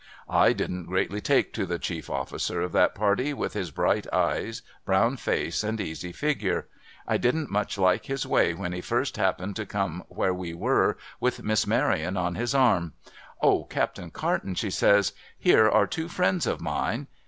[0.31, 4.63] I didn't greatly take to the chief officer of that party, with his bright eyes,
[4.83, 6.67] brown face, and easy figure.
[7.07, 10.97] I didn't much like his way when he first happened to come where we were,
[11.19, 12.93] with Miss Maryon on his arm.'
[13.43, 15.13] O, Captain Carton,' she says,'
[15.47, 17.05] here are two friends of mine